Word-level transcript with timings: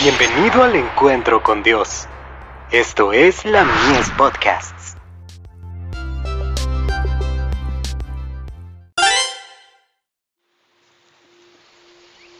Bienvenido 0.00 0.62
al 0.62 0.76
encuentro 0.76 1.42
con 1.42 1.64
Dios. 1.64 2.06
Esto 2.70 3.12
es 3.12 3.44
la 3.44 3.64
Mies 3.64 4.08
Podcasts. 4.16 4.94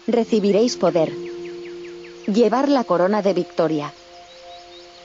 Recibiréis 0.06 0.76
poder. 0.76 1.12
Llevar 2.28 2.68
la 2.68 2.84
corona 2.84 3.22
de 3.22 3.34
victoria. 3.34 3.92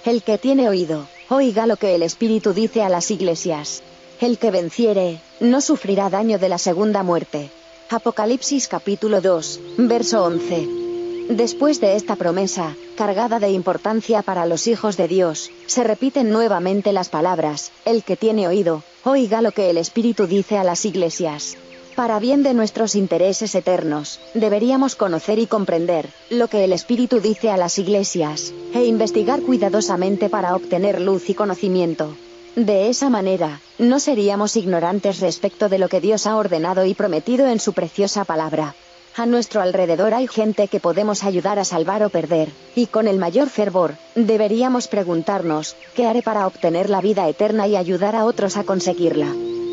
El 0.05 0.21
que 0.21 0.37
tiene 0.37 0.69
oído, 0.69 1.07
oiga 1.29 1.65
lo 1.65 1.77
que 1.77 1.95
el 1.95 2.03
Espíritu 2.03 2.53
dice 2.53 2.83
a 2.83 2.89
las 2.89 3.09
iglesias. 3.09 3.81
El 4.21 4.37
que 4.37 4.51
venciere, 4.51 5.19
no 5.39 5.59
sufrirá 5.59 6.11
daño 6.11 6.37
de 6.37 6.49
la 6.49 6.59
segunda 6.59 7.01
muerte. 7.01 7.49
Apocalipsis 7.89 8.67
capítulo 8.67 9.21
2, 9.21 9.59
verso 9.77 10.23
11. 10.23 10.82
Después 11.29 11.79
de 11.79 11.95
esta 11.95 12.15
promesa, 12.15 12.75
cargada 12.97 13.39
de 13.39 13.49
importancia 13.49 14.21
para 14.21 14.45
los 14.45 14.67
hijos 14.67 14.97
de 14.97 15.07
Dios, 15.07 15.51
se 15.67 15.83
repiten 15.83 16.29
nuevamente 16.29 16.91
las 16.91 17.09
palabras, 17.09 17.71
el 17.85 18.03
que 18.03 18.17
tiene 18.17 18.47
oído, 18.47 18.83
oiga 19.05 19.41
lo 19.41 19.51
que 19.51 19.69
el 19.69 19.77
Espíritu 19.77 20.27
dice 20.27 20.57
a 20.57 20.63
las 20.63 20.85
iglesias. 20.85 21.57
Para 21.95 22.19
bien 22.19 22.43
de 22.43 22.53
nuestros 22.53 22.95
intereses 22.95 23.55
eternos, 23.55 24.19
deberíamos 24.33 24.95
conocer 24.95 25.39
y 25.39 25.47
comprender 25.47 26.09
lo 26.29 26.47
que 26.49 26.65
el 26.65 26.73
Espíritu 26.73 27.19
dice 27.19 27.51
a 27.51 27.57
las 27.57 27.79
iglesias, 27.79 28.53
e 28.73 28.85
investigar 28.85 29.41
cuidadosamente 29.41 30.29
para 30.29 30.55
obtener 30.55 30.99
luz 30.99 31.29
y 31.29 31.35
conocimiento. 31.35 32.15
De 32.55 32.89
esa 32.89 33.09
manera, 33.09 33.61
no 33.79 33.99
seríamos 33.99 34.57
ignorantes 34.57 35.19
respecto 35.19 35.69
de 35.69 35.79
lo 35.79 35.87
que 35.87 36.01
Dios 36.01 36.27
ha 36.27 36.35
ordenado 36.35 36.85
y 36.85 36.93
prometido 36.93 37.47
en 37.47 37.59
su 37.59 37.73
preciosa 37.73 38.25
palabra. 38.25 38.75
A 39.15 39.27
nuestro 39.27 39.61
alrededor 39.61 40.15
hay 40.15 40.27
gente 40.27 40.67
que 40.67 40.79
podemos 40.79 41.23
ayudar 41.23 41.59
a 41.59 41.65
salvar 41.65 42.03
o 42.03 42.09
perder, 42.09 42.49
y 42.73 42.87
con 42.87 43.07
el 43.07 43.19
mayor 43.19 43.47
fervor, 43.47 43.93
deberíamos 44.15 44.87
preguntarnos, 44.87 45.75
¿qué 45.93 46.07
haré 46.07 46.23
para 46.23 46.47
obtener 46.47 46.89
la 46.89 46.99
vida 46.99 47.29
eterna 47.29 47.67
y 47.67 47.75
ayudar 47.75 48.15
a 48.15 48.25
otros 48.25 48.57
a 48.57 48.63
conseguirla? 48.63 49.27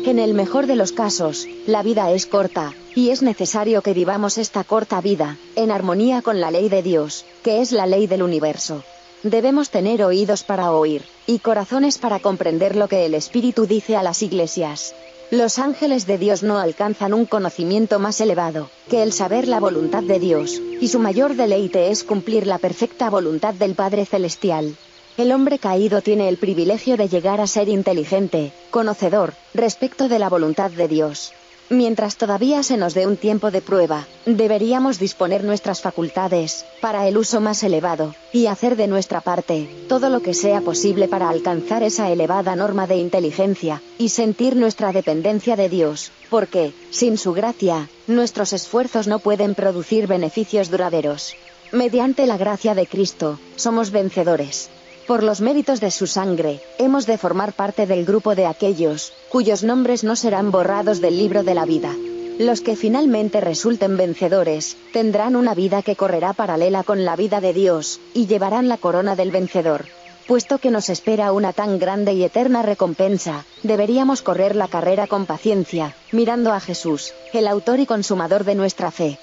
En 0.05 0.19
el 0.19 0.35
mejor 0.35 0.67
de 0.67 0.75
los 0.75 0.91
casos, 0.91 1.47
la 1.65 1.81
vida 1.81 2.11
es 2.11 2.27
corta, 2.27 2.73
y 2.95 3.09
es 3.09 3.23
necesario 3.23 3.81
que 3.81 3.93
vivamos 3.93 4.37
esta 4.37 4.63
corta 4.63 5.01
vida, 5.01 5.37
en 5.55 5.71
armonía 5.71 6.21
con 6.21 6.39
la 6.39 6.51
ley 6.51 6.69
de 6.69 6.83
Dios, 6.83 7.25
que 7.43 7.61
es 7.61 7.71
la 7.71 7.87
ley 7.87 8.05
del 8.05 8.21
universo. 8.21 8.83
Debemos 9.23 9.71
tener 9.71 10.03
oídos 10.03 10.43
para 10.43 10.71
oír, 10.71 11.03
y 11.25 11.39
corazones 11.39 11.97
para 11.97 12.19
comprender 12.19 12.75
lo 12.75 12.87
que 12.87 13.07
el 13.07 13.15
Espíritu 13.15 13.65
dice 13.65 13.95
a 13.95 14.03
las 14.03 14.21
iglesias. 14.21 14.93
Los 15.31 15.59
ángeles 15.59 16.07
de 16.07 16.17
Dios 16.17 16.43
no 16.43 16.57
alcanzan 16.59 17.13
un 17.13 17.25
conocimiento 17.25 17.99
más 17.99 18.19
elevado 18.19 18.69
que 18.89 19.01
el 19.01 19.13
saber 19.13 19.47
la 19.47 19.61
voluntad 19.61 20.03
de 20.03 20.19
Dios, 20.19 20.61
y 20.81 20.89
su 20.89 20.99
mayor 20.99 21.37
deleite 21.37 21.89
es 21.89 22.03
cumplir 22.03 22.45
la 22.45 22.57
perfecta 22.57 23.09
voluntad 23.09 23.53
del 23.53 23.73
Padre 23.73 24.05
Celestial. 24.05 24.75
El 25.17 25.31
hombre 25.31 25.57
caído 25.57 26.01
tiene 26.01 26.27
el 26.27 26.35
privilegio 26.35 26.97
de 26.97 27.07
llegar 27.07 27.39
a 27.39 27.47
ser 27.47 27.69
inteligente, 27.69 28.51
conocedor, 28.71 29.33
respecto 29.53 30.09
de 30.09 30.19
la 30.19 30.27
voluntad 30.27 30.69
de 30.69 30.89
Dios. 30.89 31.31
Mientras 31.71 32.17
todavía 32.17 32.63
se 32.63 32.75
nos 32.75 32.93
dé 32.93 33.07
un 33.07 33.15
tiempo 33.15 33.49
de 33.49 33.61
prueba, 33.61 34.05
deberíamos 34.25 34.99
disponer 34.99 35.45
nuestras 35.45 35.79
facultades 35.79 36.65
para 36.81 37.07
el 37.07 37.17
uso 37.17 37.39
más 37.39 37.63
elevado, 37.63 38.13
y 38.33 38.47
hacer 38.47 38.75
de 38.75 38.87
nuestra 38.87 39.21
parte 39.21 39.69
todo 39.87 40.09
lo 40.09 40.19
que 40.19 40.33
sea 40.33 40.59
posible 40.59 41.07
para 41.07 41.29
alcanzar 41.29 41.81
esa 41.81 42.11
elevada 42.11 42.57
norma 42.57 42.87
de 42.87 42.97
inteligencia, 42.97 43.81
y 43.97 44.09
sentir 44.09 44.57
nuestra 44.57 44.91
dependencia 44.91 45.55
de 45.55 45.69
Dios, 45.69 46.11
porque, 46.29 46.73
sin 46.89 47.17
su 47.17 47.31
gracia, 47.31 47.87
nuestros 48.05 48.51
esfuerzos 48.51 49.07
no 49.07 49.19
pueden 49.19 49.55
producir 49.55 50.07
beneficios 50.07 50.69
duraderos. 50.71 51.35
Mediante 51.71 52.27
la 52.27 52.35
gracia 52.35 52.75
de 52.75 52.85
Cristo, 52.85 53.39
somos 53.55 53.91
vencedores. 53.91 54.69
Por 55.11 55.23
los 55.23 55.41
méritos 55.41 55.81
de 55.81 55.91
su 55.91 56.07
sangre, 56.07 56.61
hemos 56.77 57.05
de 57.05 57.17
formar 57.17 57.51
parte 57.51 57.85
del 57.85 58.05
grupo 58.05 58.33
de 58.33 58.45
aquellos, 58.45 59.11
cuyos 59.27 59.61
nombres 59.61 60.05
no 60.05 60.15
serán 60.15 60.51
borrados 60.51 61.01
del 61.01 61.17
libro 61.17 61.43
de 61.43 61.53
la 61.53 61.65
vida. 61.65 61.93
Los 62.39 62.61
que 62.61 62.77
finalmente 62.77 63.41
resulten 63.41 63.97
vencedores, 63.97 64.77
tendrán 64.93 65.35
una 65.35 65.53
vida 65.53 65.81
que 65.81 65.97
correrá 65.97 66.31
paralela 66.31 66.83
con 66.83 67.03
la 67.03 67.17
vida 67.17 67.41
de 67.41 67.51
Dios, 67.51 67.99
y 68.13 68.27
llevarán 68.27 68.69
la 68.69 68.77
corona 68.77 69.17
del 69.17 69.31
vencedor. 69.31 69.83
Puesto 70.29 70.59
que 70.59 70.71
nos 70.71 70.87
espera 70.87 71.33
una 71.33 71.51
tan 71.51 71.77
grande 71.77 72.13
y 72.13 72.23
eterna 72.23 72.61
recompensa, 72.61 73.43
deberíamos 73.63 74.21
correr 74.21 74.55
la 74.55 74.69
carrera 74.69 75.07
con 75.07 75.25
paciencia, 75.25 75.93
mirando 76.13 76.53
a 76.53 76.61
Jesús, 76.61 77.11
el 77.33 77.47
autor 77.47 77.81
y 77.81 77.85
consumador 77.85 78.45
de 78.45 78.55
nuestra 78.55 78.91
fe. 78.91 79.19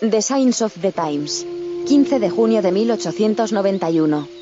The 0.00 0.20
Signs 0.20 0.60
of 0.60 0.78
the 0.82 0.92
Times. 0.92 1.46
15 1.86 2.18
de 2.18 2.28
junio 2.28 2.60
de 2.60 2.70
1891. 2.70 4.41